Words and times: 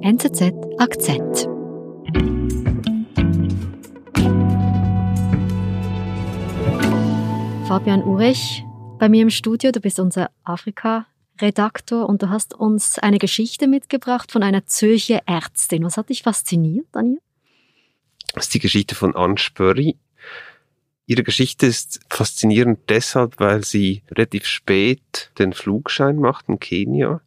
NZZ 0.00 0.52
Akzent. 0.78 1.48
Fabian 7.66 8.04
Urech, 8.04 8.62
bei 9.00 9.08
mir 9.08 9.22
im 9.22 9.30
Studio, 9.30 9.72
du 9.72 9.80
bist 9.80 9.98
unser 9.98 10.30
Afrika-Redaktor 10.44 12.08
und 12.08 12.22
du 12.22 12.30
hast 12.30 12.54
uns 12.54 13.00
eine 13.00 13.18
Geschichte 13.18 13.66
mitgebracht 13.66 14.30
von 14.30 14.44
einer 14.44 14.66
Zürcher 14.66 15.22
Ärztin. 15.26 15.82
Was 15.82 15.96
hat 15.96 16.10
dich 16.10 16.22
fasziniert 16.22 16.86
an 16.92 17.14
ihr? 17.14 17.18
Das 18.34 18.44
ist 18.44 18.54
die 18.54 18.60
Geschichte 18.60 18.94
von 18.94 19.16
Anne 19.16 19.36
Spörri. 19.36 19.98
Ihre 21.06 21.24
Geschichte 21.24 21.66
ist 21.66 22.00
faszinierend 22.08 22.88
deshalb, 22.88 23.40
weil 23.40 23.64
sie 23.64 24.04
relativ 24.12 24.46
spät 24.46 25.32
den 25.40 25.52
Flugschein 25.52 26.16
macht 26.18 26.48
in 26.48 26.60
Kenia 26.60 27.20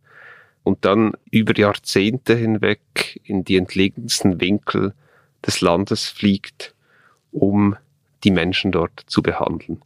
und 0.63 0.85
dann 0.85 1.13
über 1.29 1.57
Jahrzehnte 1.57 2.35
hinweg 2.35 3.19
in 3.23 3.43
die 3.43 3.57
entlegensten 3.57 4.39
Winkel 4.39 4.93
des 5.45 5.61
Landes 5.61 6.07
fliegt, 6.07 6.75
um 7.31 7.75
die 8.23 8.31
Menschen 8.31 8.71
dort 8.71 9.03
zu 9.07 9.21
behandeln. 9.21 9.81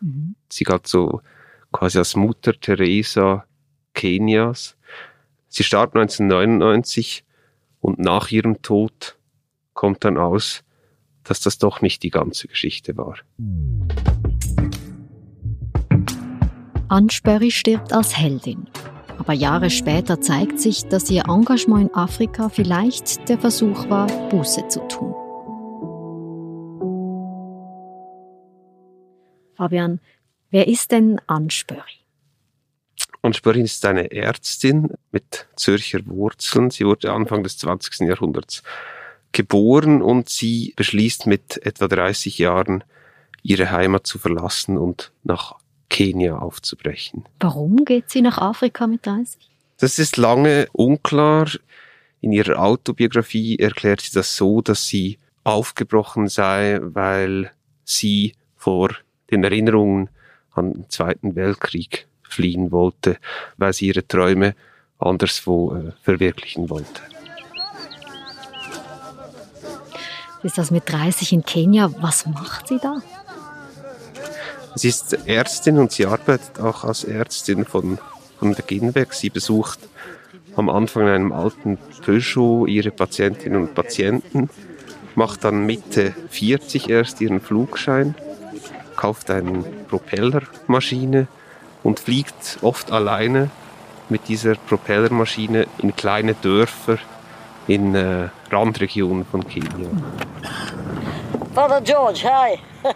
Mhm. 0.00 0.34
Sie 0.48 0.64
galt 0.64 0.86
so 0.86 1.20
quasi 1.72 1.98
als 1.98 2.16
Mutter 2.16 2.58
Teresa 2.58 3.46
Kenias. 3.94 4.76
Sie 5.48 5.62
starb 5.62 5.94
1999 5.94 7.24
und 7.80 7.98
nach 7.98 8.30
ihrem 8.30 8.62
Tod 8.62 9.16
kommt 9.74 10.04
dann 10.04 10.18
aus, 10.18 10.64
dass 11.22 11.40
das 11.40 11.58
doch 11.58 11.80
nicht 11.80 12.02
die 12.02 12.10
ganze 12.10 12.48
Geschichte 12.48 12.96
war. 12.96 13.16
Ansperry 16.88 17.50
stirbt 17.50 17.92
als 17.92 18.16
Heldin. 18.16 18.68
Aber 19.26 19.34
Jahre 19.34 19.70
später 19.70 20.20
zeigt 20.20 20.60
sich, 20.60 20.86
dass 20.86 21.10
ihr 21.10 21.24
Engagement 21.26 21.88
in 21.88 21.94
Afrika 21.96 22.48
vielleicht 22.48 23.28
der 23.28 23.40
Versuch 23.40 23.90
war, 23.90 24.06
Buße 24.28 24.68
zu 24.68 24.78
tun. 24.86 25.12
Fabian, 29.56 29.98
wer 30.50 30.68
ist 30.68 30.92
denn 30.92 31.20
Anspöri? 31.26 32.04
Anspöri 33.22 33.62
ist 33.62 33.84
eine 33.84 34.12
Ärztin 34.12 34.92
mit 35.10 35.48
Zürcher 35.56 36.06
Wurzeln. 36.06 36.70
Sie 36.70 36.86
wurde 36.86 37.12
Anfang 37.12 37.42
des 37.42 37.58
20. 37.58 38.06
Jahrhunderts 38.06 38.62
geboren 39.32 40.02
und 40.02 40.28
sie 40.28 40.72
beschließt 40.76 41.26
mit 41.26 41.66
etwa 41.66 41.88
30 41.88 42.38
Jahren 42.38 42.84
ihre 43.42 43.72
Heimat 43.72 44.06
zu 44.06 44.20
verlassen 44.20 44.78
und 44.78 45.10
nach 45.24 45.56
Kenia 45.96 46.36
aufzubrechen. 46.36 47.24
Warum 47.40 47.86
geht 47.86 48.10
sie 48.10 48.20
nach 48.20 48.36
Afrika 48.36 48.86
mit 48.86 49.06
30? 49.06 49.48
Das 49.78 49.98
ist 49.98 50.18
lange 50.18 50.68
unklar. 50.72 51.48
In 52.20 52.32
ihrer 52.32 52.62
Autobiografie 52.62 53.58
erklärt 53.58 54.02
sie 54.02 54.12
das 54.12 54.36
so, 54.36 54.60
dass 54.60 54.86
sie 54.86 55.18
aufgebrochen 55.42 56.28
sei, 56.28 56.80
weil 56.82 57.50
sie 57.84 58.34
vor 58.56 58.90
den 59.30 59.42
Erinnerungen 59.42 60.10
an 60.52 60.74
den 60.74 60.90
Zweiten 60.90 61.34
Weltkrieg 61.34 62.06
fliehen 62.28 62.72
wollte, 62.72 63.16
weil 63.56 63.72
sie 63.72 63.86
ihre 63.86 64.06
Träume 64.06 64.54
anderswo 64.98 65.76
äh, 65.76 65.92
verwirklichen 66.02 66.68
wollte. 66.68 67.00
Ist 70.42 70.58
das 70.58 70.70
mit 70.70 70.92
30 70.92 71.32
in 71.32 71.42
Kenia? 71.42 71.90
Was 72.02 72.26
macht 72.26 72.68
sie 72.68 72.78
da? 72.82 73.00
Sie 74.74 74.88
ist 74.88 75.16
Ärztin 75.26 75.78
und 75.78 75.92
sie 75.92 76.06
arbeitet 76.06 76.60
auch 76.60 76.84
als 76.84 77.04
Ärztin 77.04 77.64
von, 77.64 77.98
von 78.38 78.54
Beginn 78.54 78.94
weg. 78.94 79.14
Sie 79.14 79.30
besucht 79.30 79.78
am 80.56 80.68
Anfang 80.68 81.02
in 81.02 81.08
einem 81.08 81.32
alten 81.32 81.78
Peugeot 82.04 82.66
ihre 82.66 82.90
Patientinnen 82.90 83.60
und 83.60 83.74
Patienten, 83.74 84.48
macht 85.14 85.44
dann 85.44 85.66
Mitte 85.66 86.14
40 86.30 86.88
erst 86.88 87.20
ihren 87.20 87.40
Flugschein, 87.40 88.14
kauft 88.96 89.30
eine 89.30 89.64
Propellermaschine 89.88 91.26
und 91.82 92.00
fliegt 92.00 92.58
oft 92.62 92.90
alleine 92.90 93.50
mit 94.08 94.28
dieser 94.28 94.54
Propellermaschine 94.54 95.66
in 95.78 95.94
kleine 95.94 96.34
Dörfer 96.34 96.98
in 97.66 97.94
äh, 97.94 98.28
Randregionen 98.50 99.24
von 99.24 99.46
Kenia. 99.46 99.90
Father 101.54 101.80
George, 101.80 102.20
hi. 102.24 102.58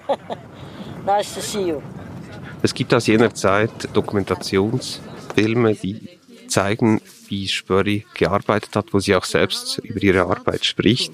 Nice 1.07 1.35
to 1.35 1.41
see 1.41 1.69
you. 1.69 1.83
Es 2.63 2.75
gibt 2.75 2.93
aus 2.93 3.07
jener 3.07 3.35
Zeit 3.35 3.71
Dokumentationsfilme, 3.95 5.75
die 5.75 6.19
zeigen, 6.49 7.01
wie 7.29 7.49
Spörri 7.49 8.05
gearbeitet 8.15 8.77
hat, 8.77 8.93
wo 8.93 8.99
sie 8.99 9.15
auch 9.15 9.25
selbst 9.25 9.79
über 9.79 10.03
ihre 10.03 10.23
Arbeit 10.23 10.65
spricht. 10.65 11.13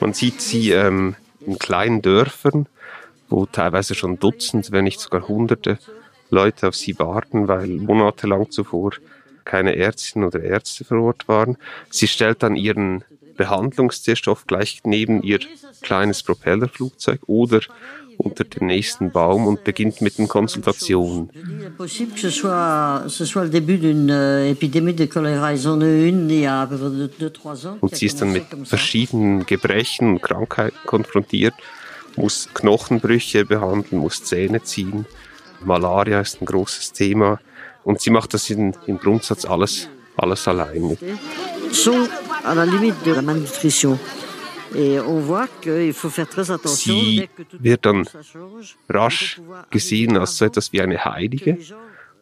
Man 0.00 0.12
sieht 0.14 0.40
sie 0.40 0.70
ähm, 0.70 1.16
in 1.44 1.58
kleinen 1.58 2.02
Dörfern, 2.02 2.66
wo 3.28 3.46
teilweise 3.46 3.94
schon 3.94 4.18
Dutzend, 4.18 4.70
wenn 4.70 4.84
nicht 4.84 5.00
sogar 5.00 5.26
Hunderte 5.26 5.78
Leute 6.30 6.68
auf 6.68 6.76
sie 6.76 6.98
warten, 6.98 7.48
weil 7.48 7.68
monatelang 7.68 8.50
zuvor 8.50 8.92
keine 9.44 9.76
Ärztinnen 9.76 10.28
oder 10.28 10.42
Ärzte 10.42 10.84
vor 10.84 11.00
Ort 11.00 11.26
waren. 11.26 11.56
Sie 11.90 12.06
stellt 12.06 12.42
dann 12.42 12.54
ihren 12.54 13.02
Behandlungstierstoff 13.38 14.46
gleich 14.46 14.82
neben 14.84 15.22
ihr 15.22 15.38
kleines 15.80 16.22
Propellerflugzeug 16.22 17.20
oder 17.26 17.60
unter 18.18 18.44
dem 18.44 18.66
nächsten 18.66 19.10
Baum 19.12 19.46
und 19.46 19.64
beginnt 19.64 20.02
mit 20.02 20.18
den 20.18 20.28
Konsultationen. 20.28 21.30
Und 27.80 27.96
sie 27.96 28.06
ist 28.06 28.20
dann 28.20 28.32
mit 28.32 28.44
verschiedenen 28.64 29.46
Gebrechen 29.46 30.10
und 30.10 30.22
Krankheiten 30.22 30.76
konfrontiert, 30.84 31.54
muss 32.16 32.48
Knochenbrüche 32.52 33.44
behandeln, 33.44 34.02
muss 34.02 34.24
Zähne 34.24 34.62
ziehen. 34.64 35.06
Malaria 35.64 36.20
ist 36.20 36.42
ein 36.42 36.46
großes 36.46 36.92
Thema. 36.92 37.40
Und 37.84 38.00
sie 38.00 38.10
macht 38.10 38.34
das 38.34 38.50
in, 38.50 38.76
im 38.86 38.98
Grundsatz 38.98 39.44
alles, 39.44 39.88
alles 40.16 40.46
alleine 40.48 40.98
à 42.48 42.54
la 42.54 42.64
limite 42.64 42.96
de 43.04 43.12
la 43.12 43.22
malnutrition. 43.22 43.98
Sie 46.66 47.28
wird 47.58 47.86
dann 47.86 48.08
rasch 48.88 49.40
gesehen 49.70 50.16
als 50.18 50.36
so 50.36 50.44
etwas 50.44 50.72
wie 50.72 50.82
eine 50.82 51.04
Heilige. 51.04 51.58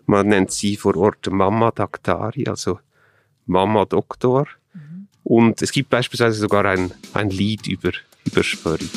Man 0.06 0.28
nennt 0.28 0.52
sie 0.52 0.76
vor 0.76 0.96
Ort 0.96 1.28
Mama 1.30 1.72
Daktari, 1.72 2.46
also 2.46 2.78
Mama 3.46 3.84
Doktor. 3.84 4.46
Und 5.24 5.60
es 5.60 5.72
gibt 5.72 5.90
beispielsweise 5.90 6.38
sogar 6.38 6.64
ein, 6.66 6.92
ein 7.14 7.30
Lied 7.30 7.66
über, 7.66 7.90
über 8.24 8.44
Spörri. 8.44 8.88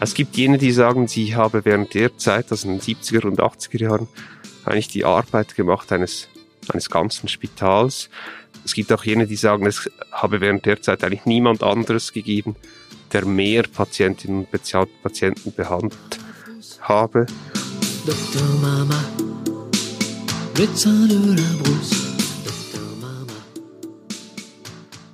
Es 0.00 0.14
gibt 0.14 0.36
jene, 0.36 0.58
die 0.58 0.72
sagen, 0.72 1.06
sie 1.06 1.36
habe 1.36 1.64
während 1.64 1.94
der 1.94 2.18
Zeit, 2.18 2.50
also 2.50 2.68
in 2.68 2.80
den 2.80 2.80
70er 2.80 3.24
und 3.24 3.38
80er 3.38 3.80
Jahren, 3.80 4.08
eigentlich 4.64 4.88
die 4.88 5.04
Arbeit 5.04 5.54
gemacht 5.54 5.92
eines, 5.92 6.28
eines 6.70 6.88
ganzen 6.90 7.28
Spitals. 7.28 8.08
Es 8.64 8.74
gibt 8.74 8.92
auch 8.92 9.04
jene, 9.04 9.26
die 9.26 9.36
sagen, 9.36 9.66
es 9.66 9.90
habe 10.10 10.40
während 10.40 10.66
der 10.66 10.80
Zeit 10.80 11.02
eigentlich 11.04 11.26
niemand 11.26 11.62
anderes 11.62 12.12
gegeben, 12.12 12.56
der 13.12 13.24
mehr 13.24 13.64
Patientinnen 13.64 14.46
und 14.46 15.02
Patienten 15.02 15.52
behandelt 15.52 16.18
habe. 16.80 17.26
Dr. 18.06 18.42
Mama, 18.60 19.04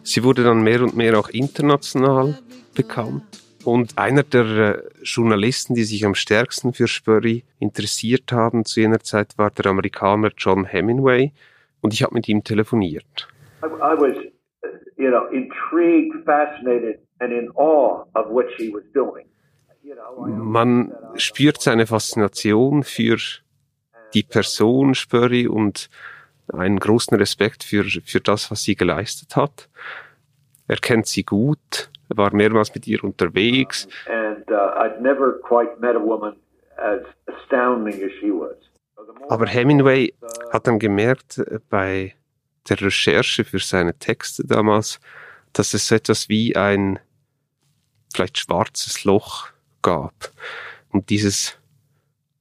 Sie 0.02 0.24
wurde 0.24 0.42
dann 0.42 0.62
mehr 0.62 0.82
und 0.82 0.96
mehr 0.96 1.18
auch 1.18 1.28
international 1.28 2.38
bekannt. 2.74 3.24
Und 3.68 3.98
einer 3.98 4.22
der 4.22 4.46
äh, 4.46 4.82
Journalisten, 5.02 5.74
die 5.74 5.84
sich 5.84 6.06
am 6.06 6.14
stärksten 6.14 6.72
für 6.72 6.88
Spurry 6.88 7.44
interessiert 7.58 8.32
haben 8.32 8.64
zu 8.64 8.80
jener 8.80 9.00
Zeit, 9.00 9.36
war 9.36 9.50
der 9.50 9.66
Amerikaner 9.66 10.32
John 10.38 10.64
Hemingway. 10.64 11.32
Und 11.82 11.92
ich 11.92 12.02
habe 12.02 12.14
mit 12.14 12.26
ihm 12.30 12.42
telefoniert. 12.42 13.28
I, 13.62 13.66
I 13.66 13.94
was, 14.00 14.16
you 14.96 15.10
know, 15.10 15.26
intrigued, 15.32 16.24
fascinated 16.24 16.98
and 17.18 17.30
in 17.30 17.50
awe 17.56 18.06
of 18.14 18.30
what 18.30 18.46
she 18.56 18.72
was 18.72 18.84
doing. 18.94 19.26
Man 20.26 20.94
spürt 21.16 21.60
seine 21.60 21.86
Faszination 21.86 22.84
für 22.84 23.18
die 24.14 24.22
Person 24.22 24.94
Spurry 24.94 25.46
und 25.46 25.90
einen 26.54 26.78
großen 26.78 27.18
Respekt 27.18 27.64
für, 27.64 27.84
für 27.84 28.20
das, 28.20 28.50
was 28.50 28.62
sie 28.62 28.76
geleistet 28.76 29.36
hat. 29.36 29.68
Er 30.68 30.76
kennt 30.76 31.06
sie 31.06 31.22
gut 31.22 31.90
war 32.08 32.34
mehrmals 32.34 32.74
mit 32.74 32.86
ihr 32.86 33.02
unterwegs. 33.04 33.88
And, 34.06 34.50
uh, 34.50 34.54
Aber 39.28 39.46
Hemingway 39.46 40.14
hat 40.52 40.66
dann 40.66 40.78
gemerkt 40.78 41.38
äh, 41.38 41.58
bei 41.68 42.14
der 42.68 42.80
Recherche 42.80 43.44
für 43.44 43.58
seine 43.58 43.98
Texte 43.98 44.46
damals, 44.46 45.00
dass 45.52 45.74
es 45.74 45.88
so 45.88 45.94
etwas 45.94 46.28
wie 46.28 46.56
ein 46.56 46.98
vielleicht 48.12 48.38
schwarzes 48.38 49.04
Loch 49.04 49.48
gab. 49.82 50.32
Und 50.90 51.10
dieses 51.10 51.58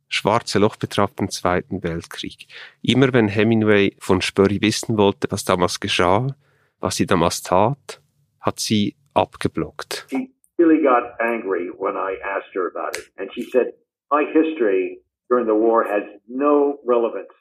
schwarze 0.09 0.59
Loch 0.59 0.75
betraf 0.75 1.13
den 1.15 1.29
Zweiten 1.29 1.83
Weltkrieg. 1.83 2.47
Immer 2.81 3.13
wenn 3.13 3.27
Hemingway 3.27 3.95
von 3.99 4.21
Spurry 4.21 4.61
wissen 4.61 4.97
wollte, 4.97 5.27
was 5.29 5.43
damals 5.43 5.79
geschah, 5.79 6.35
was 6.79 6.95
sie 6.95 7.05
damals 7.05 7.41
tat, 7.41 8.01
hat 8.39 8.59
sie 8.59 8.95
abgeblockt. 9.17 10.05
She 10.09 10.29
really 10.57 10.81
got 10.81 11.19
angry 11.19 11.69
when 11.69 11.95
I 11.95 12.17
asked 12.23 12.53
her 12.53 12.67
about 12.67 12.97
it. 12.97 13.11
And 13.17 13.29
she 13.33 13.43
said, 13.51 13.73
my 14.11 14.23
history 14.23 14.99
during 15.29 15.47
the 15.47 15.55
war 15.55 15.83
has 15.83 16.03
no 16.27 16.79
relevance. 16.85 17.33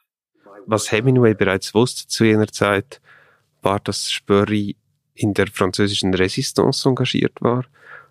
Was 0.67 0.90
Hemingway 0.90 1.34
bereits 1.34 1.75
wusste 1.75 2.08
zu 2.08 2.25
jener 2.25 2.46
Zeit, 2.49 3.00
war, 3.62 3.81
dass 3.81 4.11
Spurry 4.11 4.76
in 5.14 5.34
der 5.34 5.49
französischen 5.49 6.14
Resistance 6.14 6.88
engagiert 6.88 7.40
war, 7.40 7.64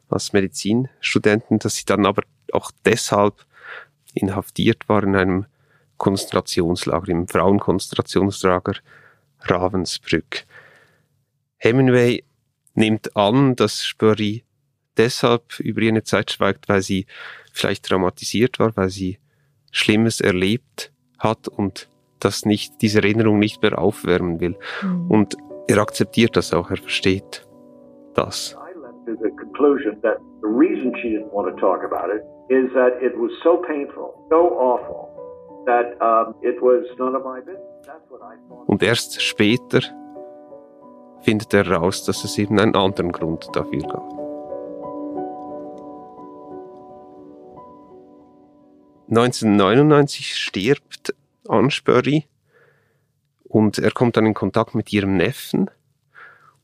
als 0.10 0.34
Medizinstudentin, 0.34 1.60
dass 1.60 1.76
sie 1.76 1.86
dann 1.86 2.06
aber 2.06 2.24
auch 2.52 2.72
deshalb 2.84 3.46
inhaftiert 4.14 4.88
war 4.88 5.04
in 5.04 5.16
einem 5.16 5.46
Konzentrationslager, 5.98 7.10
im 7.10 7.28
Frauenkonzentrationslager 7.28 8.76
Ravensbrück. 9.42 10.44
Hemingway 11.58 12.24
nimmt 12.75 13.16
an, 13.16 13.56
dass 13.56 13.86
Spurry 13.86 14.44
deshalb 14.98 15.60
über 15.60 15.81
jene 15.81 16.04
Zeit 16.04 16.31
schweigt, 16.31 16.69
weil 16.69 16.81
sie 16.81 17.06
vielleicht 17.51 17.86
traumatisiert 17.86 18.60
war, 18.60 18.75
weil 18.75 18.89
sie 18.89 19.19
Schlimmes 19.72 20.22
erlebt 20.22 20.92
hat 21.19 21.48
und 21.48 21.89
das 22.19 22.45
nicht, 22.45 22.81
diese 22.81 23.00
Erinnerung 23.00 23.39
nicht 23.39 23.62
mehr 23.62 23.77
aufwärmen 23.77 24.39
will. 24.39 24.56
Mhm. 24.81 25.12
Und 25.12 25.36
er 25.68 25.80
akzeptiert 25.80 26.36
das 26.38 26.54
auch, 26.54 26.69
er 26.69 26.77
versteht 26.77 27.45
das. 28.13 28.56
the 29.06 29.31
conclusion 29.38 30.00
that 30.01 30.18
the 30.42 30.48
reason 30.48 30.94
she 31.01 31.10
didn't 31.10 31.31
want 31.31 31.48
to 31.54 31.56
talk 31.62 31.83
about 31.83 32.10
it 32.10 32.24
is 32.50 32.71
that 32.74 32.94
it 33.01 33.13
was 33.18 33.31
so 33.44 33.57
painful, 33.57 34.13
so 34.30 34.50
awful, 34.57 35.10
that 35.66 35.98
um, 36.01 36.36
it 36.42 36.62
was 36.62 36.83
none 37.00 37.16
of 37.16 37.24
my 37.24 37.39
business. 37.39 37.86
That's 37.86 38.10
what 38.10 38.21
I 38.21 38.36
thought. 38.48 38.68
Und 38.68 38.83
erst 38.83 39.21
später 39.21 39.81
findet 41.25 41.54
er 41.56 41.68
raus, 41.69 42.06
dass 42.06 42.24
es 42.24 42.38
eben 42.38 42.60
einen 42.60 42.75
anderen 42.75 43.12
Grund 43.12 43.50
dafür 43.54 43.81
gab. 43.81 44.16
1999 49.10 50.36
stirbt 50.36 51.16
Ansbury 51.48 52.25
und 53.44 53.80
er 53.80 53.92
kommt 53.92 54.18
dann 54.18 54.25
in 54.27 54.33
Kontakt 54.33 54.75
mit 54.75 54.94
ihrem 54.94 55.18
Neffen 55.18 55.69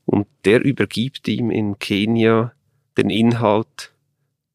und 0.06 0.28
der 0.46 0.64
übergibt 0.64 1.28
ihm 1.28 1.50
in 1.52 1.80
Kenia 1.80 2.54
den 2.98 3.10
Inhalt 3.10 3.94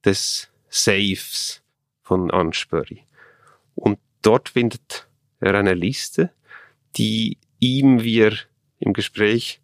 des 0.05 0.50
Safes 0.69 1.62
von 2.02 2.31
Ansbury. 2.31 3.05
Und 3.75 3.99
dort 4.23 4.50
findet 4.50 5.09
er 5.41 5.55
eine 5.55 5.75
Liste, 5.75 6.31
die 6.97 7.38
ihm, 7.59 8.02
wie 8.02 8.20
er 8.20 8.35
im 8.79 8.93
Gespräch 8.93 9.61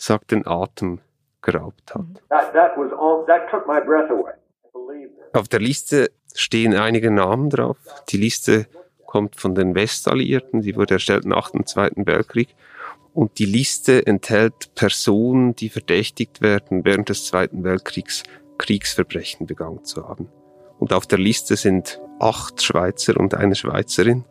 sagt, 0.00 0.30
den 0.30 0.46
Atem 0.46 1.00
geraubt 1.42 1.94
hat. 1.94 2.06
That, 2.28 2.52
that 2.52 2.76
all, 2.76 3.26
Auf 5.32 5.48
der 5.48 5.60
Liste 5.60 6.10
stehen 6.34 6.74
einige 6.74 7.10
Namen 7.10 7.50
drauf. 7.50 7.76
Die 8.08 8.16
Liste 8.16 8.66
kommt 9.06 9.36
von 9.36 9.54
den 9.54 9.74
Westalliierten, 9.74 10.62
die 10.62 10.76
wurde 10.76 10.94
erstellt 10.94 11.24
nach 11.24 11.50
dem 11.50 11.66
Zweiten 11.66 12.06
Weltkrieg. 12.06 12.54
Und 13.12 13.38
die 13.38 13.46
Liste 13.46 14.06
enthält 14.06 14.74
Personen, 14.74 15.56
die 15.56 15.68
verdächtigt 15.68 16.40
werden, 16.40 16.84
während 16.84 17.08
des 17.08 17.26
Zweiten 17.26 17.64
Weltkriegs 17.64 18.22
Kriegsverbrechen 18.58 19.46
begangen 19.46 19.84
zu 19.84 20.06
haben. 20.06 20.28
Und 20.78 20.92
auf 20.92 21.06
der 21.06 21.18
Liste 21.18 21.56
sind 21.56 22.00
acht 22.20 22.62
Schweizer 22.62 23.18
und 23.18 23.34
eine 23.34 23.54
Schweizerin. 23.54 24.24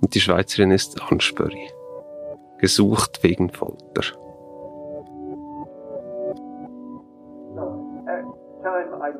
Und 0.00 0.14
die 0.14 0.20
Schweizerin 0.20 0.70
ist 0.70 1.00
Ansbury. 1.02 1.70
Gesucht 2.58 3.22
wegen 3.22 3.50
Folter. 3.50 4.25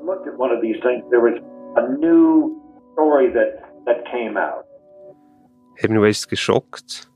Looked 0.07 0.27
at 0.27 0.39
one 0.39 0.55
of 0.55 0.61
these 0.63 0.81
things, 0.83 1.05
there 1.11 1.21
was 1.21 1.37
a 1.77 1.89
new 1.99 2.57
story 2.93 3.33
that, 3.33 3.63
that 3.85 4.05
came 4.11 4.37
out. 4.39 4.65
Hemingway 5.77 6.11
ist 6.11 6.29
geschockt. 6.29 7.11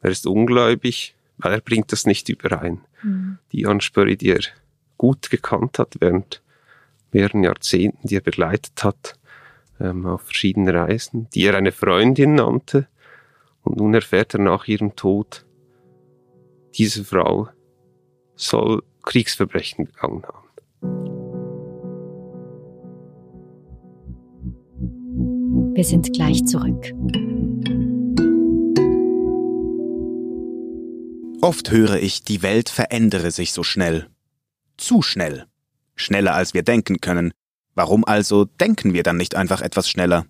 Er 0.00 0.10
ist 0.10 0.26
ungläubig, 0.26 1.14
weil 1.38 1.52
er 1.52 1.60
bringt 1.60 1.92
das 1.92 2.06
nicht 2.06 2.28
überein. 2.28 2.80
Mhm. 3.02 3.38
Die 3.52 3.66
Ansprüche, 3.66 4.16
die 4.16 4.30
er 4.30 4.40
gut 4.96 5.28
gekannt 5.30 5.78
hat 5.78 5.96
während 6.00 6.42
mehreren 7.12 7.44
Jahrzehnten, 7.44 8.06
die 8.06 8.16
er 8.16 8.20
begleitet 8.20 8.82
hat 8.82 9.18
ähm, 9.80 10.06
auf 10.06 10.22
verschiedenen 10.22 10.74
Reisen, 10.74 11.28
die 11.34 11.46
er 11.46 11.56
eine 11.56 11.72
Freundin 11.72 12.36
nannte. 12.36 12.86
Und 13.62 13.76
nun 13.76 13.94
erfährt 13.94 14.34
er 14.34 14.40
nach 14.40 14.66
ihrem 14.66 14.96
Tod, 14.96 15.44
diese 16.74 17.04
Frau 17.04 17.48
soll 18.34 18.82
Kriegsverbrechen 19.02 19.86
begangen 19.86 20.22
haben. 20.24 20.47
Wir 25.78 25.84
sind 25.84 26.12
gleich 26.12 26.44
zurück. 26.44 26.92
Oft 31.40 31.70
höre 31.70 32.02
ich, 32.02 32.24
die 32.24 32.42
Welt 32.42 32.68
verändere 32.68 33.30
sich 33.30 33.52
so 33.52 33.62
schnell. 33.62 34.08
Zu 34.76 35.02
schnell. 35.02 35.46
Schneller 35.94 36.34
als 36.34 36.52
wir 36.52 36.64
denken 36.64 37.00
können. 37.00 37.30
Warum 37.76 38.04
also 38.04 38.44
denken 38.44 38.92
wir 38.92 39.04
dann 39.04 39.18
nicht 39.18 39.36
einfach 39.36 39.60
etwas 39.60 39.88
schneller? 39.88 40.26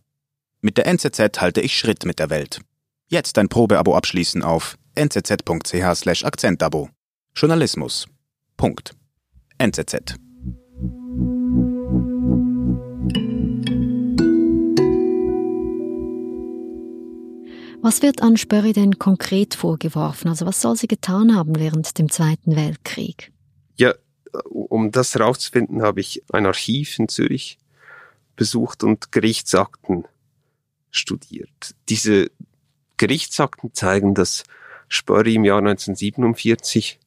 Mit 0.61 0.77
der 0.77 0.87
NZZ 0.87 1.41
halte 1.41 1.63
ich 1.63 1.79
Schritt 1.79 2.05
mit 2.05 2.19
der 2.19 2.29
Welt. 2.29 2.61
Jetzt 3.07 3.39
ein 3.39 3.49
Probeabo 3.49 3.97
abschließen 3.97 4.43
auf 4.43 4.77
nzz.ch 4.99 5.95
slash 5.95 6.27
Akzentabo. 6.27 6.91
Journalismus. 7.35 8.05
Punkt. 8.59 8.95
NZZ. 9.57 10.19
Was 17.81 18.03
wird 18.03 18.23
an 18.23 18.37
Spörri 18.37 18.73
denn 18.73 18.99
konkret 18.99 19.55
vorgeworfen? 19.55 20.29
Also 20.29 20.47
was 20.47 20.61
soll 20.61 20.77
sie 20.77 20.89
getan 20.89 21.37
haben 21.37 21.59
während 21.59 21.99
dem 21.99 22.11
Zweiten 22.11 22.57
Weltkrieg? 22.57 23.33
Ja, 23.77 23.95
um 24.43 24.91
das 24.91 25.15
herauszufinden, 25.15 25.83
habe 25.83 26.01
ich 26.01 26.23
ein 26.33 26.47
Archiv 26.47 26.99
in 26.99 27.09
Zürich 27.09 27.59
besucht 28.37 28.83
und 28.83 29.13
Gerichtsakten 29.13 30.05
studiert. 30.91 31.75
Diese 31.89 32.31
Gerichtsakten 32.97 33.73
zeigen, 33.75 34.15
dass 34.15 34.45
Spörri 34.89 35.37
im 35.37 35.45
Jahr 35.45 35.59
1947 35.59 36.99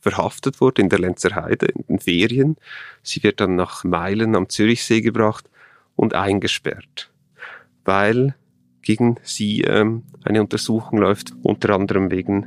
verhaftet 0.00 0.60
wurde 0.60 0.82
in 0.82 0.88
der 0.88 0.98
Lenzer 0.98 1.34
Heide 1.34 1.66
in 1.66 1.84
den 1.88 1.98
Ferien. 1.98 2.56
Sie 3.02 3.22
wird 3.22 3.40
dann 3.40 3.56
nach 3.56 3.84
Meilen 3.84 4.34
am 4.34 4.48
Zürichsee 4.48 5.00
gebracht 5.00 5.50
und 5.94 6.14
eingesperrt, 6.14 7.10
weil 7.84 8.34
gegen 8.86 9.16
sie 9.22 9.62
ähm, 9.62 10.04
eine 10.24 10.40
Untersuchung 10.40 11.00
läuft, 11.00 11.32
unter 11.42 11.74
anderem 11.74 12.12
wegen 12.12 12.46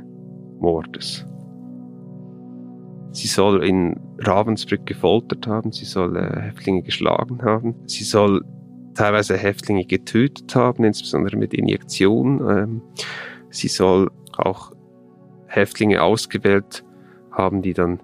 Mordes. 0.58 1.26
Sie 3.12 3.28
soll 3.28 3.62
in 3.62 4.00
Ravensbrück 4.20 4.86
gefoltert 4.86 5.46
haben, 5.46 5.70
sie 5.70 5.84
soll 5.84 6.16
äh, 6.16 6.40
Häftlinge 6.40 6.82
geschlagen 6.82 7.42
haben, 7.42 7.74
sie 7.86 8.04
soll 8.04 8.42
teilweise 8.94 9.36
Häftlinge 9.36 9.84
getötet 9.84 10.54
haben, 10.56 10.82
insbesondere 10.84 11.36
mit 11.36 11.52
Injektion. 11.52 12.40
Ähm, 12.48 12.82
sie 13.50 13.68
soll 13.68 14.10
auch 14.38 14.72
Häftlinge 15.46 16.00
ausgewählt 16.02 16.86
haben, 17.32 17.60
die 17.60 17.74
dann 17.74 18.00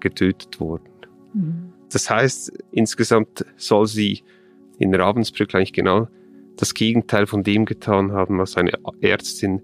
getötet 0.00 0.58
wurden. 0.58 0.88
Mhm. 1.34 1.72
Das 1.92 2.08
heißt, 2.08 2.50
insgesamt 2.72 3.44
soll 3.56 3.86
sie 3.86 4.22
in 4.78 4.94
Ravensbrück 4.94 5.54
eigentlich 5.54 5.74
genau 5.74 6.08
das 6.56 6.74
Gegenteil 6.74 7.26
von 7.26 7.42
dem 7.42 7.64
getan 7.64 8.12
haben, 8.12 8.38
was 8.38 8.56
eine 8.56 8.72
Ärztin 9.00 9.62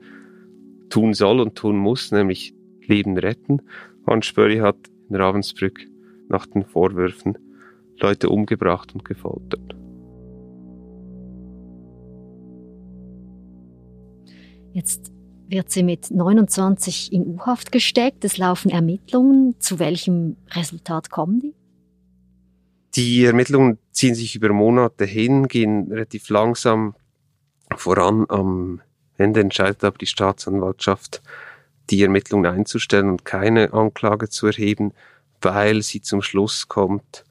tun 0.88 1.14
soll 1.14 1.40
und 1.40 1.54
tun 1.54 1.76
muss, 1.76 2.10
nämlich 2.10 2.54
Leben 2.86 3.16
retten. 3.16 3.62
Hans 4.06 4.26
Spörri 4.26 4.58
hat 4.58 4.76
in 5.08 5.16
Ravensbrück 5.16 5.86
nach 6.28 6.46
den 6.46 6.64
Vorwürfen 6.64 7.38
Leute 8.00 8.28
umgebracht 8.28 8.94
und 8.94 9.04
gefoltert. 9.04 9.76
Jetzt 14.72 15.12
wird 15.48 15.70
sie 15.70 15.82
mit 15.82 16.10
29 16.10 17.12
in 17.12 17.26
U-Haft 17.26 17.72
gesteckt. 17.72 18.24
Es 18.24 18.38
laufen 18.38 18.70
Ermittlungen. 18.70 19.56
Zu 19.58 19.78
welchem 19.78 20.36
Resultat 20.54 21.10
kommen 21.10 21.40
die? 21.40 21.54
Die 22.96 23.24
Ermittlungen 23.24 23.78
ziehen 23.92 24.14
sich 24.14 24.34
über 24.34 24.48
Monate 24.50 25.04
hin, 25.04 25.46
gehen 25.46 25.88
relativ 25.90 26.28
langsam 26.28 26.94
voran. 27.76 28.26
Am 28.28 28.80
Ende 29.16 29.40
entscheidet 29.40 29.84
aber 29.84 29.98
die 29.98 30.06
Staatsanwaltschaft, 30.06 31.22
die 31.90 32.02
Ermittlungen 32.02 32.52
einzustellen 32.52 33.10
und 33.10 33.24
keine 33.24 33.72
Anklage 33.72 34.28
zu 34.28 34.48
erheben, 34.48 34.92
weil 35.40 35.82
sie 35.82 36.02
zum 36.02 36.22
Schluss 36.22 36.68
kommt, 36.68 37.24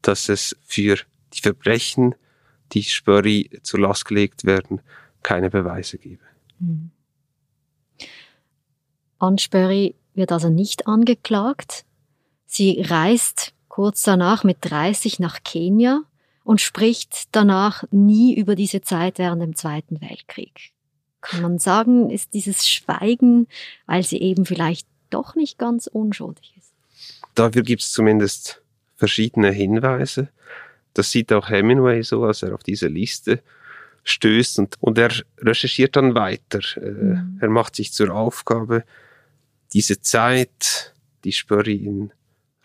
dass 0.00 0.28
es 0.28 0.56
für 0.64 0.98
die 1.34 1.40
Verbrechen, 1.40 2.14
die 2.72 2.82
Spörri 2.82 3.50
zur 3.62 3.80
Last 3.80 4.06
gelegt 4.06 4.44
werden, 4.44 4.80
keine 5.22 5.50
Beweise 5.50 5.98
gebe. 5.98 6.22
Mhm. 6.58 6.90
Anne 9.18 9.38
Spörri 9.38 9.94
wird 10.14 10.32
also 10.32 10.48
nicht 10.48 10.86
angeklagt. 10.86 11.84
Sie 12.46 12.82
reist 12.82 13.54
kurz 13.72 14.02
danach 14.02 14.44
mit 14.44 14.58
30 14.60 15.18
nach 15.18 15.42
Kenia 15.44 16.02
und 16.44 16.60
spricht 16.60 17.34
danach 17.34 17.84
nie 17.90 18.36
über 18.36 18.54
diese 18.54 18.82
Zeit 18.82 19.18
während 19.18 19.40
dem 19.40 19.56
Zweiten 19.56 20.02
Weltkrieg. 20.02 20.72
Kann 21.22 21.40
man 21.40 21.58
sagen, 21.58 22.10
ist 22.10 22.34
dieses 22.34 22.68
Schweigen, 22.68 23.48
weil 23.86 24.02
sie 24.02 24.20
eben 24.20 24.44
vielleicht 24.44 24.86
doch 25.08 25.36
nicht 25.36 25.56
ganz 25.56 25.86
unschuldig 25.86 26.52
ist? 26.58 26.74
Dafür 27.34 27.62
gibt 27.62 27.80
es 27.80 27.92
zumindest 27.92 28.60
verschiedene 28.96 29.50
Hinweise. 29.50 30.28
Das 30.92 31.10
sieht 31.10 31.32
auch 31.32 31.48
Hemingway 31.48 32.02
so, 32.02 32.24
als 32.24 32.42
er 32.42 32.54
auf 32.54 32.62
diese 32.62 32.88
Liste 32.88 33.42
stößt 34.04 34.58
und, 34.58 34.76
und 34.80 34.98
er 34.98 35.12
recherchiert 35.38 35.96
dann 35.96 36.14
weiter. 36.14 36.60
Äh, 36.76 36.90
mhm. 36.90 37.38
Er 37.40 37.48
macht 37.48 37.76
sich 37.76 37.90
zur 37.94 38.14
Aufgabe, 38.14 38.84
diese 39.72 40.02
Zeit, 40.02 40.92
die 41.24 41.32
Spörri 41.32 41.76
in 41.76 42.12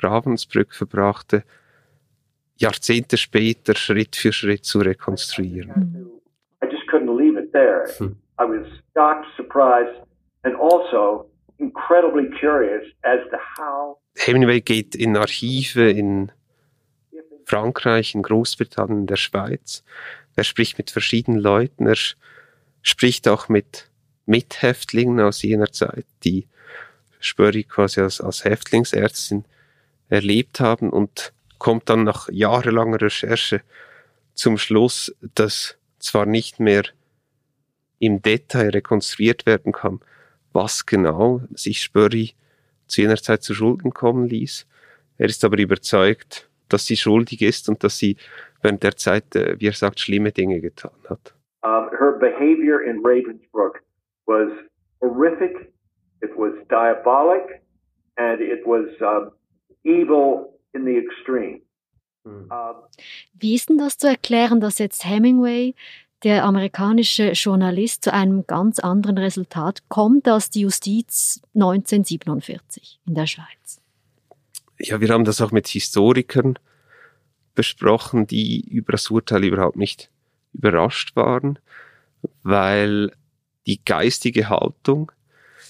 Ravensbrück 0.01 0.73
verbrachte, 0.73 1.43
Jahrzehnte 2.57 3.17
später 3.17 3.75
Schritt 3.75 4.15
für 4.15 4.33
Schritt 4.33 4.65
zu 4.65 4.79
rekonstruieren. 4.79 6.11
I 6.63 6.67
just 6.67 6.87
couldn't 6.89 7.15
leave 7.15 7.39
it 7.39 7.51
there. 7.51 7.85
Hm. 7.97 8.17
I 8.39 8.43
was 8.43 8.67
shocked, 8.95 9.25
surprised 9.35 10.01
and 10.43 10.55
also 10.55 11.29
incredibly 11.59 12.29
curious 12.39 12.83
as 13.03 13.19
to 13.31 13.37
how 13.57 13.97
Hemingway 14.15 14.61
geht 14.61 14.95
in 14.95 15.15
Archive 15.15 15.89
in 15.89 16.31
Frankreich, 17.45 18.15
in 18.15 18.23
Großbritannien, 18.23 19.01
in 19.01 19.07
der 19.07 19.15
Schweiz. 19.15 19.83
Er 20.35 20.43
spricht 20.43 20.77
mit 20.77 20.91
verschiedenen 20.91 21.39
Leuten. 21.39 21.87
Er 21.87 21.95
spricht 22.81 23.27
auch 23.27 23.47
mit 23.47 23.89
Mithäftlingen 24.25 25.19
aus 25.21 25.41
jener 25.43 25.71
Zeit, 25.71 26.05
die 26.23 26.47
Spöri 27.19 27.63
quasi 27.63 28.01
als, 28.01 28.19
als 28.19 28.43
Häftlingsärztin 28.43 29.45
erlebt 30.09 30.59
haben 30.59 30.89
und 30.89 31.33
kommt 31.57 31.89
dann 31.89 32.03
nach 32.03 32.29
jahrelanger 32.29 33.01
Recherche 33.01 33.61
zum 34.33 34.57
Schluss, 34.57 35.15
dass 35.35 35.77
zwar 35.99 36.25
nicht 36.25 36.59
mehr 36.59 36.83
im 37.99 38.21
Detail 38.21 38.69
rekonstruiert 38.69 39.45
werden 39.45 39.71
kann, 39.71 39.99
was 40.53 40.85
genau 40.85 41.41
sich 41.53 41.81
Spöri 41.81 42.33
zu 42.87 43.01
jener 43.01 43.17
Zeit 43.17 43.43
zu 43.43 43.53
Schulden 43.53 43.93
kommen 43.93 44.27
ließ. 44.27 44.67
Er 45.17 45.25
ist 45.25 45.43
aber 45.43 45.57
überzeugt, 45.57 46.49
dass 46.69 46.85
sie 46.85 46.95
schuldig 46.97 47.41
ist 47.41 47.69
und 47.69 47.83
dass 47.83 47.97
sie 47.97 48.17
während 48.61 48.83
der 48.83 48.95
Zeit, 48.95 49.35
äh, 49.35 49.59
wie 49.59 49.67
er 49.67 49.73
sagt, 49.73 49.99
schlimme 49.99 50.31
Dinge 50.31 50.61
getan 50.61 50.91
hat. 51.09 51.33
Um, 51.63 51.89
her 51.97 52.13
behavior 52.19 52.81
in 52.81 53.03
Ravensbrück 53.03 53.83
was 54.25 54.49
horrific, 55.01 55.73
it 56.21 56.31
was 56.37 56.53
diabolic, 56.69 57.63
and 58.17 58.41
it 58.41 58.65
was 58.65 58.87
um, 59.01 59.31
evil 59.87 60.53
in 60.73 60.85
the 60.85 60.97
extreme. 60.97 61.61
Hm. 62.25 62.49
Wie 63.33 63.55
ist 63.55 63.69
denn 63.69 63.77
das 63.77 63.97
zu 63.97 64.07
erklären, 64.07 64.59
dass 64.59 64.79
jetzt 64.79 65.05
Hemingway, 65.05 65.73
der 66.23 66.43
amerikanische 66.43 67.31
Journalist, 67.31 68.03
zu 68.03 68.13
einem 68.13 68.45
ganz 68.45 68.79
anderen 68.79 69.17
Resultat 69.17 69.87
kommt 69.87 70.27
als 70.27 70.49
die 70.49 70.61
Justiz 70.61 71.41
1947 71.55 72.99
in 73.07 73.15
der 73.15 73.27
Schweiz? 73.27 73.81
Ja, 74.79 74.99
wir 74.99 75.09
haben 75.09 75.25
das 75.25 75.41
auch 75.41 75.51
mit 75.51 75.67
Historikern 75.67 76.59
besprochen, 77.55 78.27
die 78.27 78.61
über 78.69 78.91
das 78.91 79.09
Urteil 79.09 79.43
überhaupt 79.43 79.77
nicht 79.77 80.11
überrascht 80.53 81.15
waren, 81.15 81.59
weil 82.43 83.11
die 83.65 83.83
geistige 83.83 84.49
Haltung 84.49 85.11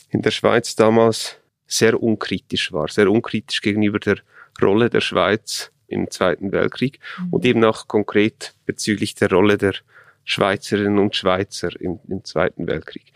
in 0.10 0.22
der 0.22 0.32
Schweiz 0.32 0.76
damals 0.76 1.38
sehr 1.68 2.02
unkritisch 2.02 2.72
war, 2.72 2.88
sehr 2.88 3.12
unkritisch 3.12 3.62
gegenüber 3.62 4.00
der 4.00 4.18
Rolle 4.62 4.90
der 4.90 5.02
Schweiz 5.02 5.72
im 5.88 6.10
Zweiten 6.10 6.52
Weltkrieg 6.52 7.00
mhm. 7.20 7.34
und 7.34 7.46
eben 7.46 7.64
auch 7.64 7.88
konkret 7.88 8.56
bezüglich 8.66 9.16
der 9.16 9.30
Rolle 9.30 9.58
der 9.58 9.74
Schweizerinnen 10.24 11.00
und 11.00 11.16
Schweizer 11.16 11.70
im, 11.80 12.00
im 12.08 12.24
Zweiten 12.26 12.68
Weltkrieg. 12.68 13.14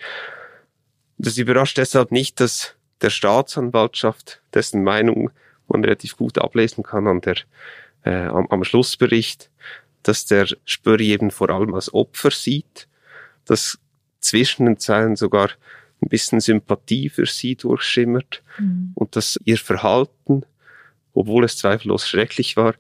Das 1.18 1.38
überrascht 1.38 1.78
deshalb 1.78 2.12
nicht, 2.12 2.40
dass 2.40 2.76
der 3.02 3.10
Staatsanwaltschaft, 3.10 4.42
dessen 4.54 4.84
Meinung 4.84 5.32
man 5.68 5.84
relativ 5.84 6.18
gut 6.18 6.38
ablesen 6.38 6.84
kann 6.84 7.08
an 7.08 7.22
der, 7.22 7.38
äh, 8.04 8.28
am, 8.28 8.48
am 8.48 8.64
Schlussbericht, 8.64 9.50
dass 10.04 10.26
der 10.26 10.48
Spöri 10.66 11.12
eben 11.12 11.32
vor 11.32 11.50
allem 11.50 11.74
als 11.74 11.94
Opfer 11.94 12.32
sieht, 12.32 12.88
dass 13.46 13.78
zwischen 14.20 14.66
den 14.66 14.78
Zeilen 14.78 15.16
sogar 15.16 15.50
ein 16.02 16.10
bisschen 16.10 16.40
Sympathie 16.40 17.10
für 17.10 17.26
sie 17.26 17.56
durchschimmert 17.56 18.42
mhm. 18.58 18.92
und 18.96 19.16
dass 19.16 19.40
ihr 19.46 19.58
Verhalten 19.58 20.44
obwohl 21.14 21.44
es 21.44 21.58
zweifellos 21.58 22.08
schrecklich 22.08 22.58
war, 22.58 22.76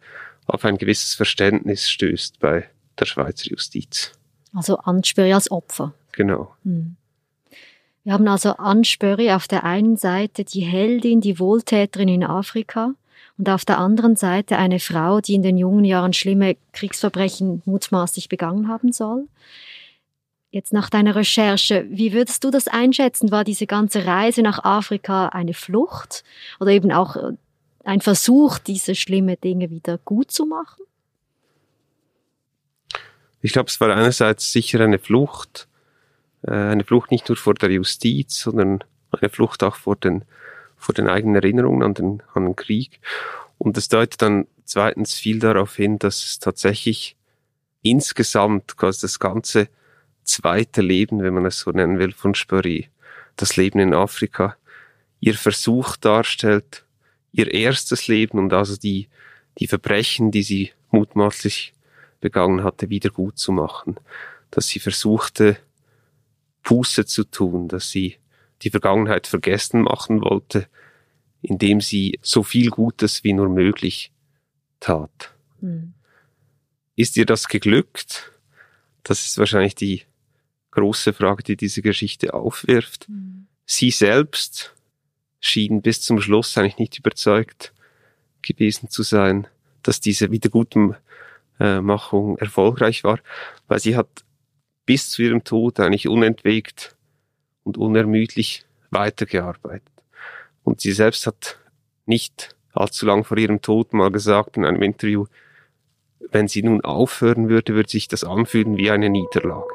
auf 0.48 0.66
ein 0.66 0.78
gewisses 0.78 1.16
Verständnis 1.16 1.90
stößt 1.90 2.40
bei 2.40 2.66
der 3.00 3.06
Schweizer 3.06 3.50
Justiz. 3.50 4.12
Also 4.54 4.78
Anspöri 4.78 5.34
als 5.34 5.50
Opfer. 5.52 5.94
Genau. 6.12 6.56
Hm. 6.64 6.96
Wir 8.04 8.14
haben 8.14 8.28
also 8.28 8.54
Anspöri 8.54 9.32
auf 9.32 9.48
der 9.48 9.64
einen 9.64 9.96
Seite 9.96 10.44
die 10.44 10.62
Heldin, 10.62 11.22
die 11.22 11.40
Wohltäterin 11.40 12.08
in 12.08 12.24
Afrika 12.24 12.96
und 13.38 13.48
auf 13.48 13.64
der 13.64 13.78
anderen 13.78 14.16
Seite 14.16 14.58
eine 14.58 14.80
Frau, 14.80 15.22
die 15.22 15.36
in 15.36 15.44
den 15.44 15.58
jungen 15.58 15.86
Jahren 15.86 16.14
schlimme 16.14 16.58
Kriegsverbrechen 16.74 17.62
mutmaßlich 17.66 18.28
begangen 18.28 18.68
haben 18.68 18.92
soll. 18.92 19.28
Jetzt 20.52 20.74
nach 20.74 20.90
deiner 20.90 21.16
Recherche, 21.16 21.86
wie 21.90 22.12
würdest 22.12 22.44
du 22.44 22.52
das 22.52 22.68
einschätzen? 22.68 23.32
War 23.32 23.46
diese 23.46 23.68
ganze 23.68 24.06
Reise 24.06 24.42
nach 24.42 24.64
Afrika 24.66 25.30
eine 25.30 25.54
Flucht 25.54 26.26
oder 26.60 26.72
eben 26.72 26.92
auch 26.92 27.16
ein 27.86 28.02
Versuch, 28.02 28.60
diese 28.60 28.94
schlimmen 28.94 29.40
Dinge 29.42 29.70
wieder 29.70 29.98
gut 29.98 30.30
zu 30.30 30.46
machen? 30.46 30.84
Ich 33.42 33.54
glaube, 33.54 33.70
es 33.70 33.80
war 33.80 33.96
einerseits 33.96 34.52
sicher 34.52 34.82
eine 34.82 35.00
Flucht, 35.00 35.70
äh, 36.44 36.52
eine 36.52 36.84
Flucht 36.84 37.12
nicht 37.12 37.30
nur 37.30 37.38
vor 37.38 37.54
der 37.54 37.72
Justiz, 37.72 38.42
sondern 38.42 38.84
eine 39.12 39.30
Flucht 39.30 39.64
auch 39.64 39.78
vor 39.78 39.96
den, 39.96 40.26
vor 40.76 40.94
den 40.94 41.08
eigenen 41.08 41.36
Erinnerungen 41.36 41.82
an 41.82 41.94
den, 41.94 42.24
an 42.34 42.44
den 42.44 42.56
Krieg. 42.58 43.00
Und 43.58 43.78
es 43.78 43.88
deutet 43.88 44.22
dann 44.22 44.48
zweitens 44.66 45.14
viel 45.14 45.40
darauf 45.40 45.78
hin, 45.78 45.98
dass 45.98 46.24
es 46.24 46.40
tatsächlich 46.40 47.16
insgesamt 47.82 48.76
quasi 48.78 49.02
das 49.02 49.18
ganze 49.20 49.70
zweite 50.24 50.82
Leben, 50.82 51.22
wenn 51.22 51.34
man 51.34 51.46
es 51.46 51.60
so 51.60 51.72
nennen 51.72 52.00
will, 52.00 52.12
von 52.12 52.36
Spöri, 52.36 52.90
das 53.36 53.56
Leben 53.58 53.80
in 53.80 53.94
Afrika, 53.94 54.56
ihr 55.20 55.36
Versuch 55.36 55.98
darstellt, 55.98 56.86
ihr 57.32 57.52
erstes 57.52 58.08
Leben 58.08 58.40
und 58.40 58.54
also 58.54 58.76
die, 58.76 59.08
die 59.60 59.68
Verbrechen, 59.68 60.32
die 60.32 60.44
sie 60.44 60.72
mutmaßlich 60.92 61.74
begangen 62.20 62.64
hatte, 62.64 62.90
wieder 62.90 63.10
gut 63.10 63.38
zu 63.38 63.52
machen. 63.52 63.96
Dass 64.52 64.68
sie 64.68 64.80
versuchte, 64.80 65.58
Buße 66.64 67.06
zu 67.06 67.24
tun, 67.24 67.68
dass 67.68 67.90
sie 67.90 68.18
die 68.62 68.70
Vergangenheit 68.70 69.28
vergessen 69.28 69.82
machen 69.82 70.22
wollte, 70.22 70.68
indem 71.42 71.82
sie 71.82 72.20
so 72.22 72.44
viel 72.44 72.70
Gutes 72.70 73.24
wie 73.24 73.34
nur 73.34 73.50
möglich 73.50 74.12
tat. 74.80 75.34
Mhm. 75.62 75.94
Ist 76.96 77.18
ihr 77.18 77.26
das 77.26 77.48
geglückt? 77.48 78.32
Das 79.04 79.26
ist 79.26 79.38
wahrscheinlich 79.38 79.74
die 79.74 80.04
große 80.72 81.14
Frage, 81.14 81.44
die 81.44 81.58
diese 81.58 81.82
Geschichte 81.82 82.34
aufwirft. 82.34 83.10
Mhm. 83.10 83.48
Sie 83.66 83.92
selbst 83.92 84.76
schien 85.40 85.82
bis 85.82 86.02
zum 86.02 86.22
Schluss 86.22 86.58
eigentlich 86.58 86.78
nicht 86.78 87.00
überzeugt 87.00 87.74
gewesen 88.42 88.90
zu 88.90 89.04
sein, 89.04 89.48
dass 89.84 90.00
diese 90.00 90.32
Wiedergutmachung 90.32 92.38
erfolgreich 92.38 93.04
war, 93.04 93.20
weil 93.68 93.80
sie 93.80 93.96
hat 93.96 94.08
bis 94.86 95.10
zu 95.10 95.22
ihrem 95.22 95.44
Tod 95.44 95.80
eigentlich 95.80 96.08
unentwegt 96.08 96.96
und 97.64 97.78
unermüdlich 97.78 98.66
weitergearbeitet. 98.90 99.92
Und 100.64 100.82
sie 100.82 100.92
selbst 100.92 101.28
hat 101.28 101.60
nicht 102.06 102.56
allzu 102.74 103.06
lang 103.06 103.24
vor 103.24 103.38
ihrem 103.38 103.62
Tod 103.62 103.94
mal 103.94 104.12
gesagt 104.12 104.58
in 104.58 104.66
einem 104.66 104.82
Interview, 104.82 105.26
wenn 106.32 106.48
sie 106.48 106.64
nun 106.64 106.82
aufhören 106.82 107.50
würde, 107.50 107.74
würde 107.74 107.90
sich 107.90 108.08
das 108.08 108.24
anfühlen 108.24 108.78
wie 108.78 108.92
eine 108.92 109.10
Niederlage. 109.10 109.68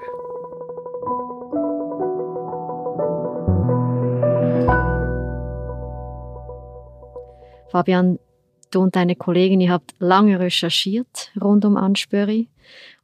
Fabian, 7.76 8.18
du 8.70 8.80
und 8.80 8.96
deine 8.96 9.16
Kollegin, 9.16 9.60
ihr 9.60 9.70
habt 9.70 9.94
lange 9.98 10.40
recherchiert 10.40 11.30
rund 11.38 11.62
um 11.66 11.76
Anspöri. 11.76 12.48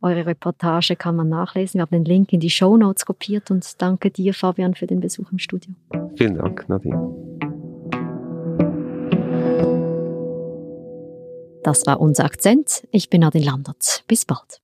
Eure 0.00 0.24
Reportage 0.24 0.96
kann 0.96 1.14
man 1.14 1.28
nachlesen. 1.28 1.76
Wir 1.76 1.82
haben 1.82 1.90
den 1.90 2.06
Link 2.06 2.32
in 2.32 2.40
die 2.40 2.48
Show 2.48 2.78
Notes 2.78 3.04
kopiert 3.04 3.50
und 3.50 3.82
danke 3.82 4.10
dir, 4.10 4.32
Fabian, 4.32 4.74
für 4.74 4.86
den 4.86 5.00
Besuch 5.00 5.30
im 5.30 5.38
Studio. 5.38 5.74
Vielen 6.16 6.36
Dank, 6.36 6.66
Nadine. 6.70 6.96
Das 11.62 11.86
war 11.86 12.00
unser 12.00 12.24
Akzent. 12.24 12.88
Ich 12.92 13.10
bin 13.10 13.20
Nadine 13.20 13.44
Landert. 13.44 14.04
Bis 14.08 14.24
bald. 14.24 14.62